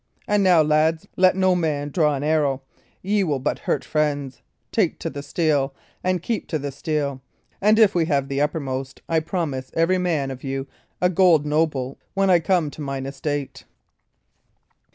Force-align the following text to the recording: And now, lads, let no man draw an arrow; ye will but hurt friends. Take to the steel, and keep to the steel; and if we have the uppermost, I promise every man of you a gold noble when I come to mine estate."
And 0.27 0.41
now, 0.43 0.63
lads, 0.63 1.07
let 1.15 1.35
no 1.35 1.53
man 1.53 1.89
draw 1.89 2.15
an 2.15 2.23
arrow; 2.23 2.63
ye 3.03 3.23
will 3.23 3.37
but 3.37 3.59
hurt 3.59 3.85
friends. 3.85 4.41
Take 4.71 4.97
to 4.97 5.11
the 5.11 5.21
steel, 5.21 5.75
and 6.03 6.23
keep 6.23 6.47
to 6.47 6.57
the 6.57 6.71
steel; 6.71 7.21
and 7.61 7.77
if 7.77 7.93
we 7.93 8.05
have 8.05 8.27
the 8.27 8.41
uppermost, 8.41 9.03
I 9.07 9.19
promise 9.19 9.69
every 9.75 9.99
man 9.99 10.31
of 10.31 10.43
you 10.43 10.65
a 11.01 11.09
gold 11.11 11.45
noble 11.45 11.99
when 12.15 12.31
I 12.31 12.39
come 12.39 12.71
to 12.71 12.81
mine 12.81 13.05
estate." 13.05 13.65